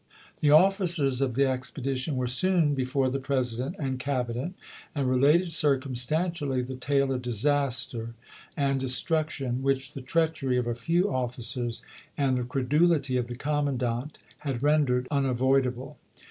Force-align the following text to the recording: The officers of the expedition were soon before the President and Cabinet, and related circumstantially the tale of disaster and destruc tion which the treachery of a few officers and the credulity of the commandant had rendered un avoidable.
The 0.39 0.49
officers 0.49 1.21
of 1.21 1.35
the 1.35 1.45
expedition 1.45 2.15
were 2.15 2.25
soon 2.25 2.73
before 2.73 3.07
the 3.11 3.19
President 3.19 3.75
and 3.77 3.99
Cabinet, 3.99 4.53
and 4.95 5.07
related 5.07 5.51
circumstantially 5.51 6.63
the 6.63 6.73
tale 6.75 7.11
of 7.11 7.21
disaster 7.21 8.15
and 8.57 8.81
destruc 8.81 9.29
tion 9.29 9.61
which 9.61 9.93
the 9.93 10.01
treachery 10.01 10.57
of 10.57 10.65
a 10.65 10.73
few 10.73 11.13
officers 11.13 11.83
and 12.17 12.35
the 12.35 12.41
credulity 12.45 13.15
of 13.15 13.27
the 13.27 13.35
commandant 13.35 14.17
had 14.39 14.63
rendered 14.63 15.07
un 15.11 15.27
avoidable. 15.27 15.99